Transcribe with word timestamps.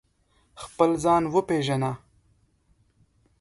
خپل 0.63 0.89
ځان 1.03 1.23
و 1.31 1.35
پېژنه 1.47 1.91